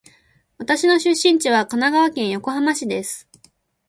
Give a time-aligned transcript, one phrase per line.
[0.57, 3.29] 私の出身地は神奈川県横浜市です。